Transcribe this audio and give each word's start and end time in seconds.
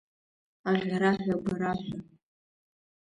Аӷьараҳәа, 0.69 1.33
агәараҳәа. 1.37 1.99